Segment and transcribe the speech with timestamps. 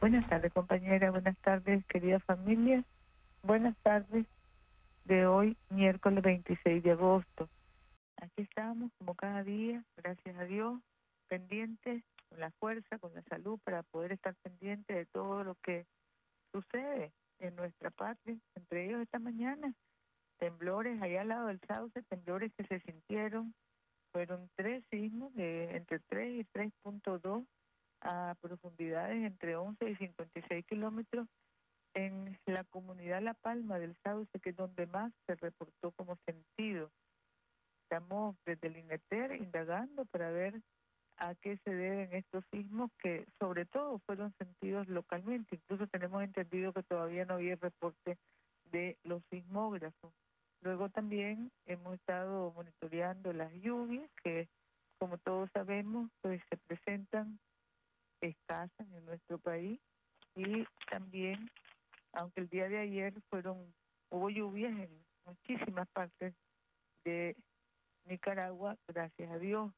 [0.00, 1.10] Buenas tardes, compañera.
[1.10, 2.84] Buenas tardes, querida familia.
[3.42, 4.26] Buenas tardes
[5.04, 7.48] de hoy, miércoles 26 de agosto.
[8.18, 10.80] Aquí estamos, como cada día, gracias a Dios,
[11.28, 15.86] pendientes, con la fuerza, con la salud, para poder estar pendientes de todo lo que
[16.52, 18.36] sucede en nuestra patria.
[18.54, 19.72] Entre ellos, esta mañana,
[20.38, 23.54] temblores allá al lado del Sauce, temblores que se sintieron.
[24.12, 27.46] Fueron tres sismos de entre 3 y 3.2
[28.06, 31.26] a profundidades entre 11 y 56 kilómetros
[31.94, 36.90] en la comunidad La Palma del Sauce, que es donde más se reportó como sentido.
[37.82, 40.60] Estamos desde el INETER indagando para ver
[41.16, 45.56] a qué se deben estos sismos que sobre todo fueron sentidos localmente.
[45.56, 48.18] Incluso tenemos entendido que todavía no había reporte
[48.70, 50.12] de los sismógrafos.
[50.60, 54.48] Luego también hemos estado monitoreando las lluvias que,
[54.98, 57.38] como todos sabemos, pues se presentan
[58.20, 59.80] escasas en nuestro país
[60.34, 61.50] y también,
[62.12, 63.74] aunque el día de ayer fueron
[64.10, 66.34] hubo lluvias en muchísimas partes
[67.04, 67.36] de
[68.04, 69.72] Nicaragua, gracias a Dios.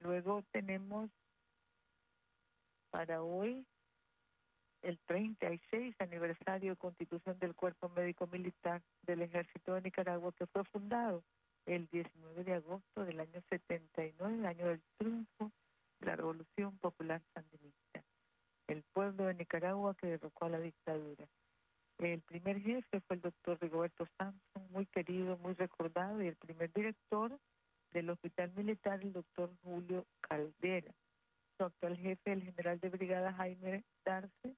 [0.00, 1.10] Luego tenemos
[2.90, 3.66] para hoy
[4.82, 10.64] el 36 aniversario de constitución del Cuerpo Médico Militar del Ejército de Nicaragua, que fue
[10.64, 11.24] fundado
[11.66, 15.50] el 19 de agosto del año 79, el año del triunfo
[16.00, 18.02] la Revolución Popular Sandinista.
[18.68, 21.26] El pueblo de Nicaragua que derrocó a la dictadura.
[21.98, 26.72] El primer jefe fue el doctor Rigoberto Samson, muy querido, muy recordado, y el primer
[26.72, 27.38] director
[27.92, 30.92] del Hospital Militar, el doctor Julio Caldera.
[31.56, 34.56] Su actual jefe, el general de brigada Jaime Darce,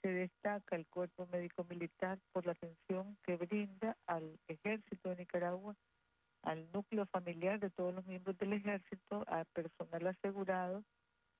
[0.00, 5.76] se destaca el cuerpo médico militar por la atención que brinda al ejército de Nicaragua,
[6.42, 10.84] al núcleo familiar de todos los miembros del ejército, a personal asegurado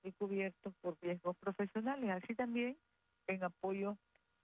[0.02, 2.76] y cubierto por riesgos profesionales, así también
[3.26, 3.96] en apoyo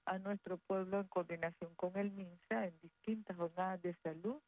[0.06, 4.41] a nuestro pueblo en coordinación con el MINSA en distintas jornadas de salud,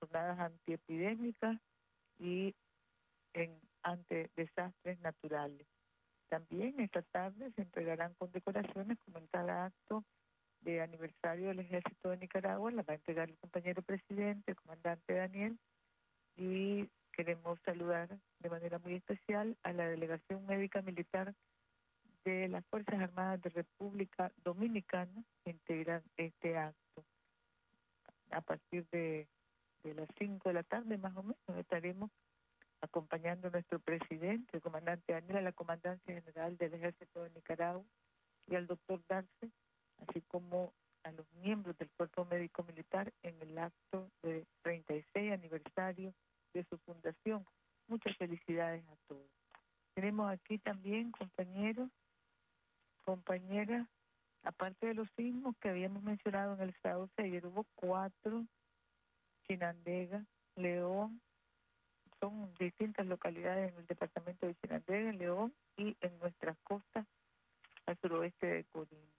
[0.00, 1.58] jornadas antiepidémicas
[2.18, 2.54] y
[3.34, 5.66] en ante desastres naturales.
[6.28, 10.04] También esta tarde se entregarán condecoraciones como en cada acto
[10.60, 15.14] de aniversario del Ejército de Nicaragua, la va a entregar el compañero presidente, el comandante
[15.14, 15.58] Daniel,
[16.36, 18.08] y queremos saludar
[18.38, 21.34] de manera muy especial a la delegación médica militar
[22.24, 27.04] de las Fuerzas Armadas de República Dominicana que integran este acto.
[28.30, 29.26] A partir de,
[29.82, 32.10] de las 5 de la tarde más o menos estaremos
[32.80, 37.84] acompañando a nuestro presidente, el comandante Daniel, a la Comandancia General del Ejército de Nicaragua
[38.46, 39.50] y al doctor Darce,
[40.06, 40.72] así como
[41.04, 46.12] a los miembros del Cuerpo Médico Militar en el acto de 36 aniversario
[46.52, 47.46] de su fundación.
[47.86, 49.30] Muchas felicidades a todos.
[49.94, 51.90] Tenemos aquí también compañeros,
[53.04, 53.88] compañeras,
[54.42, 58.44] aparte de los sismos que habíamos mencionado en el Sauce, ayer hubo cuatro,
[59.46, 60.24] Chinandega,
[60.56, 61.20] León,
[62.20, 67.06] son distintas localidades en el departamento de Chinandega, en León y en nuestras costas
[67.86, 69.17] al suroeste de Corín.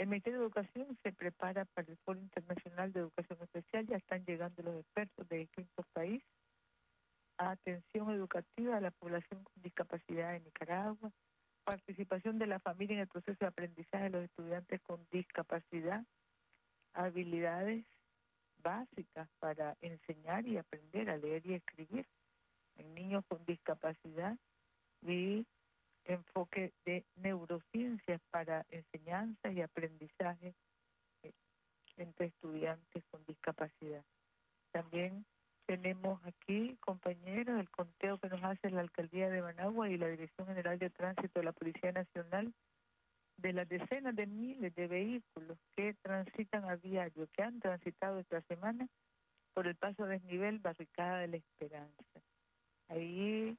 [0.00, 4.24] El Ministerio de Educación se prepara para el Foro Internacional de Educación Especial, ya están
[4.24, 6.26] llegando los expertos de distintos países.
[7.36, 11.12] A atención educativa a la población con discapacidad en Nicaragua,
[11.64, 16.02] participación de la familia en el proceso de aprendizaje de los estudiantes con discapacidad,
[16.94, 17.84] habilidades
[18.62, 22.06] básicas para enseñar y aprender a leer y escribir.
[22.76, 24.38] En niños con discapacidad
[25.02, 25.46] y
[26.04, 30.54] enfoque de neurociencias para enseñanza y aprendizaje
[31.22, 31.32] eh,
[31.96, 34.04] entre estudiantes con discapacidad.
[34.72, 35.24] También
[35.66, 40.46] tenemos aquí, compañeros, el conteo que nos hace la Alcaldía de Managua y la Dirección
[40.48, 42.52] General de Tránsito de la Policía Nacional
[43.36, 48.42] de las decenas de miles de vehículos que transitan a diario, que han transitado esta
[48.42, 48.86] semana
[49.54, 52.20] por el paso desnivel Barricada de la Esperanza.
[52.88, 53.56] Ahí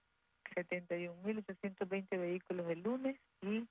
[0.55, 3.67] 71.820 vehículos el lunes y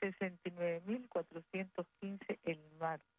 [0.00, 3.10] 69.415 el martes.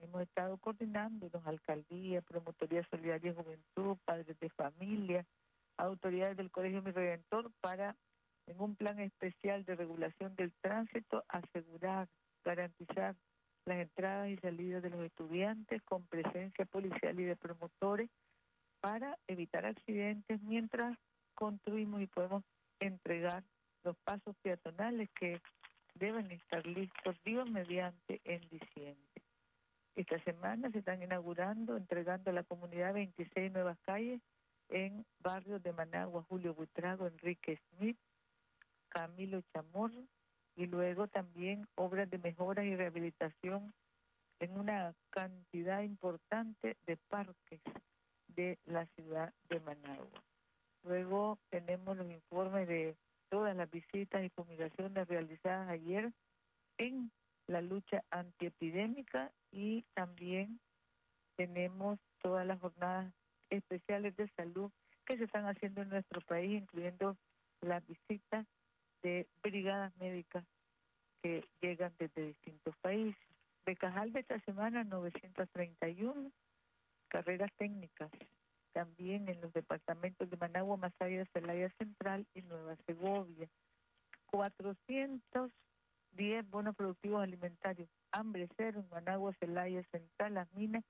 [0.00, 5.24] Hemos estado coordinando los alcaldías, Promotoría Solidaria y Juventud, padres de familia,
[5.76, 7.96] autoridades del Colegio Mi Redentor para,
[8.46, 12.08] en un plan especial de regulación del tránsito, asegurar,
[12.44, 13.16] garantizar
[13.64, 18.10] las entradas y salidas de los estudiantes con presencia policial y de promotores
[18.80, 20.98] para evitar accidentes mientras
[21.34, 22.44] construimos y podemos
[22.80, 23.44] entregar
[23.84, 25.40] los pasos peatonales que
[25.94, 29.22] deben estar listos, Dios mediante, en diciembre.
[29.94, 34.20] Esta semana se están inaugurando, entregando a la comunidad 26 nuevas calles
[34.68, 37.98] en barrios de Managua, Julio Buitrago, Enrique Smith,
[38.88, 40.04] Camilo Chamorro,
[40.56, 43.72] y luego también obras de mejora y rehabilitación
[44.40, 47.60] en una cantidad importante de parques
[48.28, 50.22] de la ciudad de Managua.
[50.84, 52.96] Luego tenemos los informes de
[53.30, 56.12] todas las visitas y fumigaciones realizadas ayer
[56.78, 57.10] en
[57.46, 60.60] la lucha antiepidémica y también
[61.36, 63.12] tenemos todas las jornadas
[63.50, 64.70] especiales de salud
[65.06, 67.16] que se están haciendo en nuestro país, incluyendo
[67.60, 68.46] las visitas
[69.02, 70.44] de brigadas médicas
[71.22, 73.16] que llegan desde distintos países.
[73.64, 73.72] De
[74.20, 76.30] esta semana 931
[77.08, 78.10] carreras técnicas,
[78.74, 83.48] también en los departamentos de Managua, Masaya, Celaya Central y Nueva Segovia.
[84.26, 90.84] 410 bonos productivos alimentarios, hambre cero en Managua, Celaya Central, Las Minas,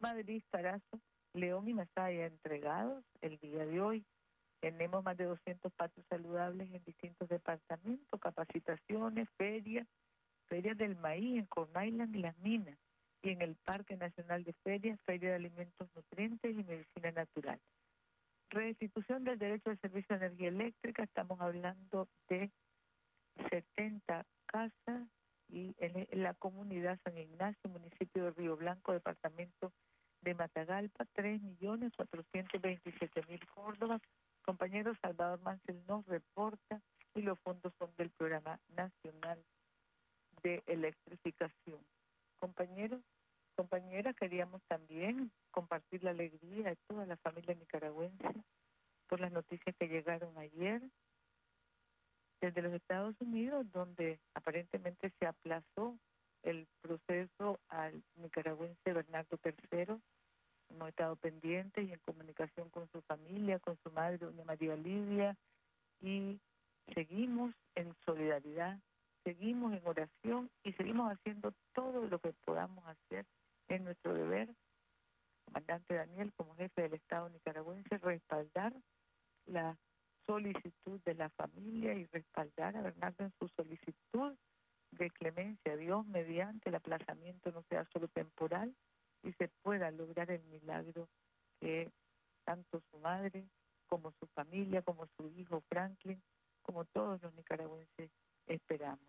[0.00, 1.00] Madrid, Carazo,
[1.32, 4.04] León y Masaya entregados el día de hoy.
[4.60, 9.86] Tenemos más de 200 patios saludables en distintos departamentos, capacitaciones, ferias,
[10.48, 12.76] ferias del maíz en Corn Island y las minas,
[13.22, 17.60] y en el Parque Nacional de Ferias, Feria de Alimentos Nutrientes y Medicina Natural.
[18.50, 22.50] Restitución del derecho al servicio de energía eléctrica, estamos hablando de
[23.50, 25.08] 70 casas
[25.48, 29.72] y en la comunidad San Ignacio, municipio de Río Blanco, departamento
[30.22, 34.00] de Matagalpa, 3.427.000 Córdoba,
[34.42, 36.80] Compañero Salvador Mansell nos reporta
[37.14, 39.42] y los fondos son del Programa Nacional
[40.42, 41.80] de Electrificación.
[42.38, 43.00] Compañeros,
[43.56, 48.28] compañeras, queríamos también compartir la alegría de toda la familia nicaragüense
[49.08, 50.82] por las noticias que llegaron ayer
[52.40, 55.98] desde los Estados Unidos, donde aparentemente se aplazó
[56.42, 60.00] el proceso al nicaragüense Bernardo III
[60.70, 65.36] hemos estado pendientes y en comunicación con su familia, con su madre, doña María Lidia,
[66.00, 66.38] y
[66.94, 68.78] seguimos en solidaridad,
[69.24, 73.26] seguimos en oración y seguimos haciendo todo lo que podamos hacer
[73.68, 74.48] en nuestro deber.
[75.44, 78.74] Comandante Daniel, como jefe del Estado nicaragüense, respaldar
[79.46, 79.76] la
[80.26, 84.36] solicitud de la familia y respaldar a Bernardo en su solicitud
[84.92, 88.74] de clemencia a Dios mediante el aplazamiento no sea solo temporal,
[89.22, 91.08] y se pueda lograr el milagro
[91.60, 91.90] que
[92.44, 93.48] tanto su madre
[93.88, 96.22] como su familia, como su hijo Franklin,
[96.62, 98.10] como todos los nicaragüenses
[98.48, 99.06] esperamos.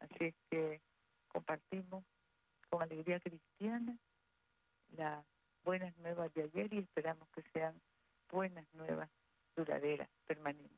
[0.00, 0.80] Así es que
[1.28, 2.04] compartimos
[2.68, 3.96] con alegría cristiana
[4.96, 5.24] las
[5.64, 7.80] buenas nuevas de ayer y esperamos que sean
[8.30, 9.08] buenas nuevas
[9.56, 10.70] duraderas, permanentes.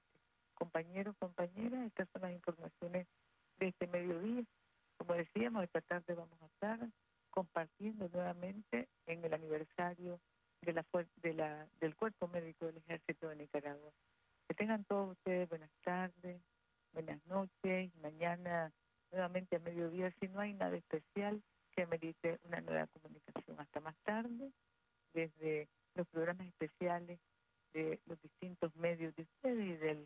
[0.55, 3.07] Compañeros, compañeras, estas son las informaciones
[3.59, 4.45] de este mediodía.
[4.99, 6.79] Como decíamos, esta tarde vamos a estar
[7.31, 10.21] compartiendo nuevamente en el aniversario
[10.63, 10.85] de la,
[11.17, 13.93] de la, del Cuerpo Médico del Ejército de Nicaragua.
[14.49, 16.41] Que tengan todos ustedes buenas tardes,
[16.95, 18.73] buenas noches, mañana
[19.11, 21.43] nuevamente a mediodía, si no hay nada especial
[21.73, 23.59] que merite una nueva comunicación.
[23.59, 24.53] Hasta más tarde,
[25.13, 27.19] desde los programas especiales
[27.73, 30.04] de los distintos medios de ustedes y del